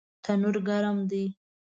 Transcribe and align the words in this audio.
تنور 0.23 0.55
ګرم 0.67 0.97
دی 1.09 1.23